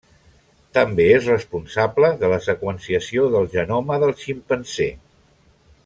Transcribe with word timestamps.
També 0.77 1.05
és 1.17 1.27
responsable 1.31 2.09
de 2.23 2.31
la 2.33 2.39
seqüenciació 2.47 3.29
del 3.37 3.47
genoma 3.55 4.01
del 4.05 4.15
ximpanzé. 4.25 4.93